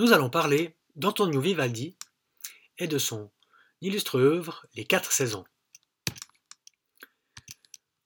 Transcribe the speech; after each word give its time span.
nous 0.00 0.14
allons 0.14 0.30
parler 0.30 0.74
d'Antonio 0.96 1.42
Vivaldi 1.42 1.94
et 2.78 2.86
de 2.86 2.96
son 2.96 3.30
illustre 3.82 4.18
œuvre 4.18 4.64
Les 4.72 4.86
Quatre 4.86 5.12
Saisons. 5.12 5.44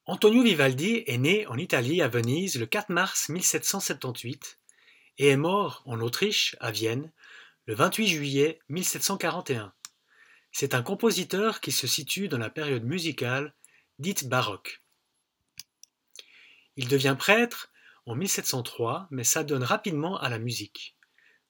Antonio 0.03 0.43
Vivaldi 0.43 1.05
est 1.07 1.17
né 1.17 1.47
en 1.47 1.57
Italie 1.57 2.01
à 2.01 2.09
Venise 2.09 2.59
le 2.59 2.65
4 2.65 2.89
mars 2.89 3.29
1778 3.29 4.59
et 5.19 5.29
est 5.29 5.37
mort 5.37 5.83
en 5.85 6.01
Autriche 6.01 6.57
à 6.59 6.69
Vienne 6.69 7.13
le 7.65 7.75
28 7.75 8.07
juillet 8.07 8.59
1741. 8.67 9.73
C'est 10.51 10.73
un 10.73 10.83
compositeur 10.83 11.61
qui 11.61 11.71
se 11.71 11.87
situe 11.87 12.27
dans 12.27 12.37
la 12.37 12.49
période 12.49 12.83
musicale 12.83 13.55
dite 13.99 14.27
baroque. 14.27 14.83
Il 16.75 16.89
devient 16.89 17.15
prêtre 17.17 17.71
en 18.05 18.15
1703 18.15 19.07
mais 19.11 19.23
s'adonne 19.23 19.63
rapidement 19.63 20.19
à 20.19 20.27
la 20.27 20.39
musique. 20.39 20.94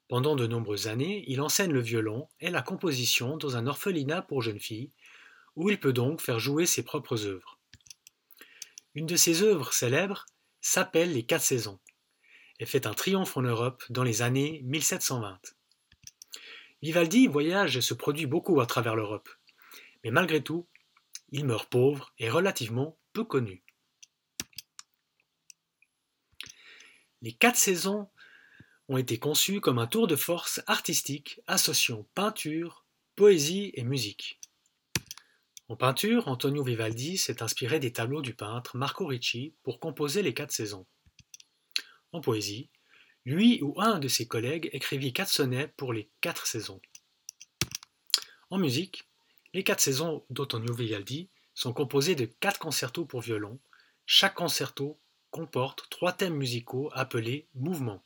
Pendant 0.08 0.36
de 0.36 0.46
nombreuses 0.46 0.88
années, 0.88 1.24
il 1.28 1.42
enseigne 1.42 1.72
le 1.72 1.82
violon 1.82 2.30
et 2.40 2.52
la 2.52 2.62
composition 2.62 3.38
dans 3.38 3.58
un 3.58 3.66
orphelinat 3.66 4.22
pour 4.22 4.44
jeunes 4.44 4.60
filles, 4.60 4.92
où 5.56 5.70
il 5.70 5.80
peut 5.80 5.94
donc 5.94 6.22
faire 6.22 6.40
jouer 6.40 6.66
ses 6.66 6.84
propres 6.84 7.26
œuvres. 7.26 7.60
Une 8.94 9.08
de 9.08 9.16
ses 9.16 9.42
œuvres 9.42 9.74
célèbres 9.74 10.26
s'appelle 10.62 11.14
Les 11.14 11.24
Quatre 11.24 11.44
Saisons 11.44 11.80
et 12.60 12.66
fait 12.66 12.88
un 12.88 12.94
triomphe 12.94 13.36
en 13.36 13.42
Europe 13.42 13.84
dans 13.90 14.04
les 14.04 14.22
années 14.22 14.62
1720. 14.64 15.40
Vivaldi 16.82 17.28
voyage 17.28 17.78
et 17.78 17.82
se 17.82 17.94
produit 17.94 18.28
beaucoup 18.28 18.62
à 18.62 18.66
travers 18.66 18.96
l'Europe, 18.96 19.30
mais 20.04 20.12
malgré 20.12 20.42
tout, 20.42 20.68
il 21.32 21.46
meurt 21.46 21.70
pauvre 21.70 22.14
et 22.20 22.30
relativement 22.30 22.98
peu 23.12 23.24
connu. 23.24 23.64
Les 27.22 27.34
quatre 27.34 27.58
saisons 27.58 28.08
ont 28.88 28.98
été 28.98 29.18
conçues 29.18 29.62
comme 29.62 29.80
un 29.80 29.88
tour 29.88 30.08
de 30.08 30.16
force 30.16 30.62
artistique 30.68 31.42
associant 31.48 32.06
peinture, 32.14 32.86
poésie 33.16 33.72
et 33.74 33.84
musique. 33.84 34.40
En 35.68 35.76
peinture, 35.76 36.28
Antonio 36.28 36.64
Vivaldi 36.64 37.18
s'est 37.18 37.42
inspiré 37.42 37.80
des 37.80 37.92
tableaux 37.92 38.22
du 38.22 38.36
peintre 38.36 38.78
Marco 38.78 39.08
Ricci 39.08 39.56
pour 39.64 39.80
composer 39.80 40.22
les 40.22 40.34
quatre 40.34 40.52
saisons. 40.52 40.86
En 42.12 42.22
poésie, 42.22 42.70
lui 43.26 43.60
ou 43.64 43.74
un 43.82 43.98
de 43.98 44.08
ses 44.08 44.28
collègues 44.28 44.70
écrivit 44.74 45.12
quatre 45.12 45.32
sonnets 45.32 45.74
pour 45.76 45.92
les 45.92 46.12
quatre 46.22 46.46
saisons. 46.46 46.80
En 48.52 48.60
musique, 48.60 49.10
les 49.56 49.64
quatre 49.64 49.80
saisons 49.80 50.24
d'Antonio 50.30 50.74
Vivaldi 50.74 51.30
sont 51.56 51.74
composées 51.74 52.16
de 52.16 52.26
quatre 52.26 52.60
concertos 52.60 53.06
pour 53.06 53.22
violon. 53.22 53.60
Chaque 54.06 54.36
concerto 54.36 55.00
comporte 55.32 55.90
trois 55.90 56.14
thèmes 56.14 56.36
musicaux 56.36 56.92
appelés 56.94 57.48
mouvements. 57.56 58.04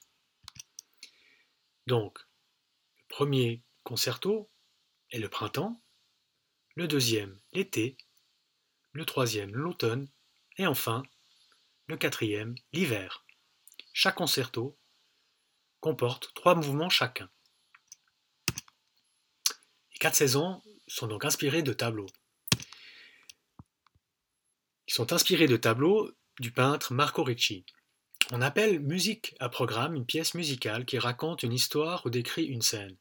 Donc, 1.89 2.19
le 2.99 3.03
premier 3.07 3.63
concerto 3.81 4.51
est 5.09 5.17
le 5.17 5.27
printemps, 5.27 5.81
le 6.75 6.87
deuxième 6.87 7.35
l'été, 7.51 7.97
le 8.91 9.05
troisième 9.05 9.55
l'automne 9.55 10.07
et 10.57 10.67
enfin 10.67 11.01
le 11.87 11.97
quatrième 11.97 12.53
l'hiver. 12.73 13.25
Chaque 13.91 14.17
concerto 14.17 14.77
comporte 15.79 16.31
trois 16.35 16.53
mouvements 16.53 16.91
chacun. 16.91 17.27
Les 19.91 19.97
quatre 19.99 20.13
saisons 20.13 20.61
sont 20.87 21.07
donc 21.07 21.25
inspirées 21.25 21.63
de 21.63 21.73
tableaux. 21.73 22.11
Ils 24.87 24.93
sont 24.93 25.11
inspirés 25.11 25.47
de 25.47 25.57
tableaux 25.57 26.11
du 26.39 26.51
peintre 26.51 26.93
Marco 26.93 27.23
Ricci. 27.23 27.65
On 28.31 28.41
appelle 28.41 28.79
musique 28.79 29.35
à 29.39 29.49
programme 29.49 29.95
une 29.95 30.05
pièce 30.05 30.35
musicale 30.35 30.85
qui 30.85 30.99
raconte 30.99 31.41
une 31.41 31.53
histoire 31.53 32.05
ou 32.05 32.11
décrit 32.11 32.45
une 32.45 32.61
scène. 32.61 32.95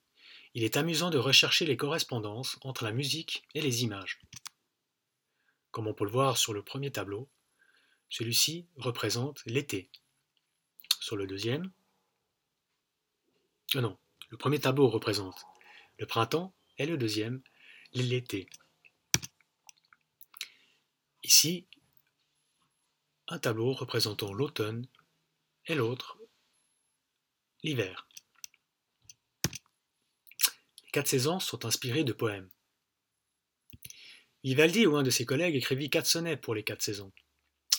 Il 0.54 0.64
est 0.64 0.78
amusant 0.78 1.10
de 1.10 1.18
rechercher 1.18 1.66
les 1.66 1.76
correspondances 1.76 2.56
entre 2.62 2.84
la 2.84 2.92
musique 2.92 3.44
et 3.54 3.60
les 3.60 3.84
images. 3.84 4.20
Comme 5.70 5.86
on 5.86 5.92
peut 5.92 6.06
le 6.06 6.10
voir 6.10 6.38
sur 6.38 6.54
le 6.54 6.62
premier 6.62 6.90
tableau, 6.90 7.28
celui-ci 8.08 8.66
représente 8.76 9.42
l'été. 9.44 9.90
Sur 10.98 11.16
le 11.16 11.26
deuxième, 11.26 11.70
euh, 13.76 13.82
non, 13.82 13.98
le 14.30 14.38
premier 14.38 14.58
tableau 14.58 14.88
représente 14.88 15.44
le 15.98 16.06
printemps 16.06 16.54
et 16.78 16.86
le 16.86 16.96
deuxième 16.96 17.42
l'été. 17.92 18.48
Ici, 21.22 21.66
un 23.26 23.38
tableau 23.38 23.74
représentant 23.74 24.32
l'automne 24.32 24.86
et 25.68 25.74
l'autre 25.74 26.18
l'hiver. 27.62 28.08
Les 30.84 30.90
quatre 30.92 31.08
saisons 31.08 31.40
sont 31.40 31.64
inspirées 31.66 32.04
de 32.04 32.12
poèmes. 32.12 32.48
Vivaldi 34.44 34.86
ou 34.86 34.96
un 34.96 35.02
de 35.02 35.10
ses 35.10 35.26
collègues 35.26 35.56
écrivit 35.56 35.90
quatre 35.90 36.06
sonnets 36.06 36.36
pour 36.36 36.54
les 36.54 36.62
quatre 36.62 36.82
saisons. 36.82 37.12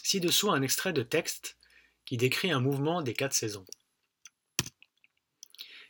Ci-dessous 0.04 0.52
un 0.52 0.62
extrait 0.62 0.94
de 0.94 1.02
texte 1.02 1.58
qui 2.06 2.18
décrit 2.18 2.52
un 2.52 2.60
mouvement 2.60 3.02
des 3.02 3.14
quatre 3.14 3.34
saisons. 3.34 3.66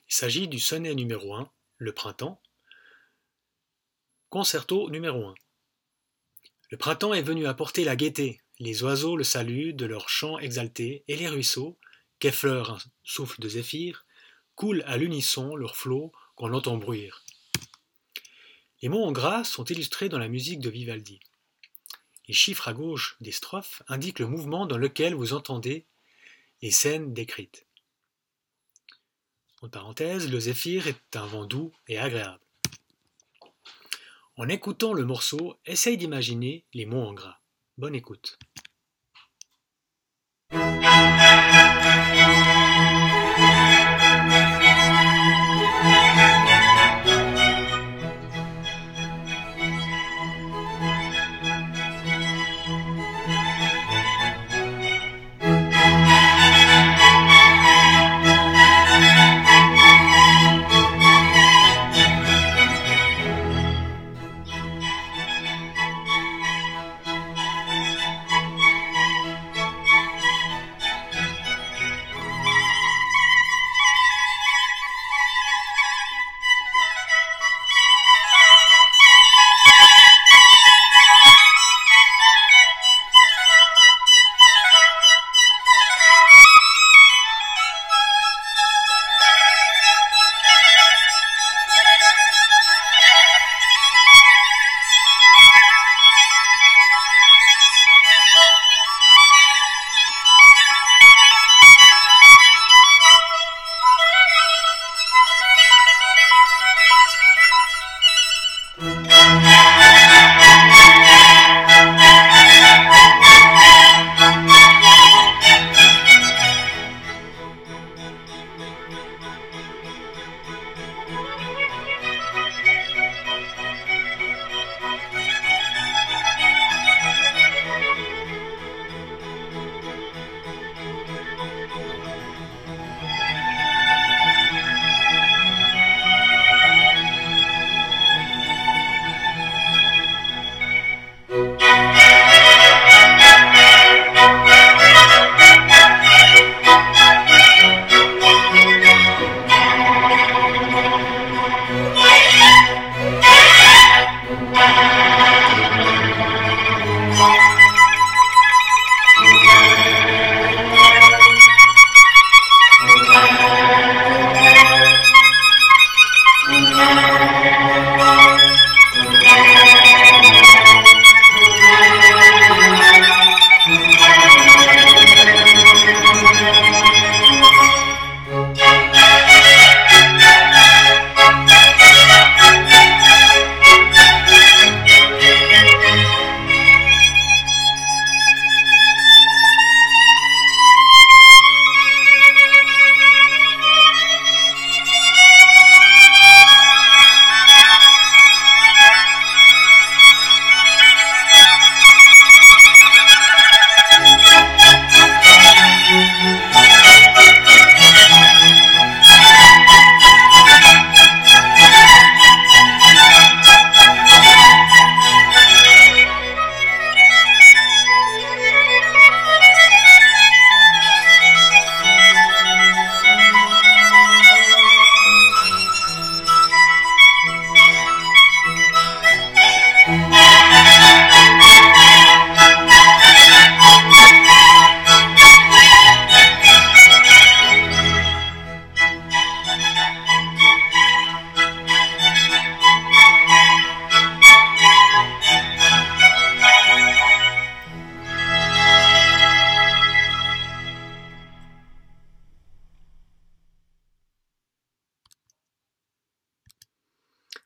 Il 0.08 0.14
s'agit 0.14 0.48
du 0.48 0.60
sonnet 0.60 0.96
numéro 0.96 1.36
1, 1.36 1.52
le 1.78 1.94
printemps, 1.94 2.42
concerto 4.30 4.90
numéro 4.90 5.28
1. 5.28 5.36
Le 6.70 6.78
printemps 6.78 7.14
est 7.14 7.22
venu 7.22 7.48
apporter 7.48 7.84
la 7.84 7.96
gaieté, 7.96 8.42
les 8.60 8.84
oiseaux 8.84 9.16
le 9.16 9.24
saluent 9.24 9.74
de 9.74 9.86
leurs 9.86 10.10
chants 10.10 10.40
exaltés, 10.40 11.04
et 11.08 11.16
les 11.16 11.28
ruisseaux, 11.28 11.80
qu'effleure 12.20 12.72
un 12.72 12.78
souffle 13.04 13.42
de 13.42 13.50
zéphyr, 13.50 14.06
coulent 14.56 14.84
à 14.86 14.98
l'unisson 14.98 15.56
leurs 15.56 15.78
flots 15.78 16.12
qu'on 16.36 16.54
entend 16.54 16.78
bruire. 16.78 17.24
Les 18.82 18.90
mots 18.90 19.06
en 19.06 19.12
gras 19.12 19.44
sont 19.44 19.66
illustrés 19.66 20.10
dans 20.10 20.20
la 20.20 20.28
musique 20.28 20.60
de 20.60 20.70
Vivaldi. 20.70 21.20
Les 22.28 22.34
chiffres 22.34 22.68
à 22.68 22.74
gauche 22.74 23.18
des 23.22 23.32
strophes 23.32 23.84
indiquent 23.88 24.20
le 24.20 24.28
mouvement 24.28 24.66
dans 24.66 24.78
lequel 24.78 25.16
vous 25.16 25.34
entendez 25.34 25.86
les 26.62 26.72
scènes 26.72 27.14
décrites. 27.14 27.66
En 29.62 29.70
parenthèse, 29.70 30.30
le 30.30 30.40
zéphyr 30.40 30.88
est 30.88 31.16
un 31.16 31.26
vent 31.26 31.46
doux 31.46 31.72
et 31.88 31.98
agréable. 31.98 32.40
En 34.38 34.48
écoutant 34.48 34.94
le 34.94 35.04
morceau, 35.04 35.60
essaye 35.66 35.98
d'imaginer 35.98 36.64
les 36.74 36.86
mots 36.86 37.06
en 37.06 37.14
gras. 37.14 37.40
Bonne 37.78 37.96
écoute. 37.96 38.38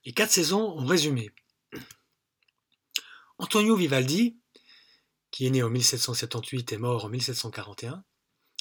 Les 0.06 0.14
quatre 0.14 0.32
saisons 0.32 0.78
ont 0.78 0.86
résumé. 0.86 1.32
Antonio 3.38 3.76
Vivaldi, 3.76 4.38
qui 5.32 5.46
est 5.46 5.50
né 5.50 5.64
en 5.64 5.70
1778 5.70 6.74
et 6.74 6.78
mort 6.78 7.06
en 7.06 7.10
1741, 7.10 8.04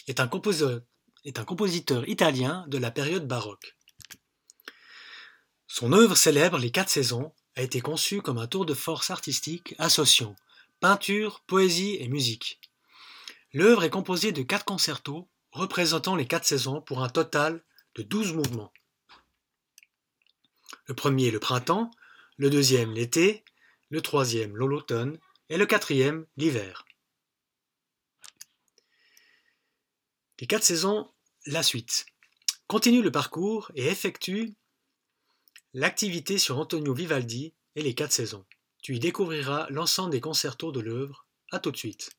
est 0.06 0.20
un, 0.20 0.28
compositeur, 0.28 0.80
est 1.24 1.38
un 1.38 1.44
compositeur 1.44 2.08
italien 2.08 2.64
de 2.68 2.78
la 2.78 2.90
période 2.90 3.26
baroque. 3.26 3.76
Son 5.66 5.92
œuvre 5.92 6.16
célèbre, 6.16 6.58
Les 6.58 6.70
Quatre 6.70 6.90
Saisons, 6.90 7.32
a 7.56 7.62
été 7.62 7.80
conçue 7.80 8.22
comme 8.22 8.38
un 8.38 8.46
tour 8.46 8.64
de 8.64 8.74
force 8.74 9.10
artistique 9.10 9.74
associant 9.78 10.36
peinture, 10.80 11.44
poésie 11.46 11.96
et 12.00 12.08
musique. 12.08 12.60
L'œuvre 13.52 13.84
est 13.84 13.90
composée 13.90 14.32
de 14.32 14.42
quatre 14.42 14.64
concertos 14.64 15.28
représentant 15.52 16.16
les 16.16 16.26
quatre 16.26 16.44
saisons 16.44 16.80
pour 16.80 17.04
un 17.04 17.08
total 17.08 17.62
de 17.94 18.02
douze 18.02 18.32
mouvements. 18.32 18.72
Le 20.86 20.94
premier 20.94 21.30
le 21.30 21.40
printemps, 21.40 21.90
le 22.36 22.50
deuxième 22.50 22.92
l'été, 22.92 23.44
le 23.90 24.00
troisième 24.00 24.56
l'automne 24.56 25.18
et 25.48 25.56
le 25.56 25.66
quatrième 25.66 26.26
l'hiver. 26.36 26.84
Les 30.40 30.46
quatre 30.48 30.64
saisons, 30.64 31.08
la 31.46 31.62
suite. 31.62 32.06
Continue 32.66 33.02
le 33.02 33.12
parcours 33.12 33.70
et 33.76 33.86
effectue 33.86 34.54
l'activité 35.72 36.36
sur 36.38 36.58
Antonio 36.58 36.92
Vivaldi 36.94 37.54
et 37.76 37.82
les 37.82 37.94
quatre 37.94 38.12
saisons. 38.12 38.44
Tu 38.82 38.96
y 38.96 38.98
découvriras 38.98 39.68
l'ensemble 39.70 40.10
des 40.10 40.20
concertos 40.20 40.72
de 40.72 40.80
l'œuvre. 40.80 41.26
À 41.52 41.60
tout 41.60 41.70
de 41.70 41.76
suite. 41.76 42.10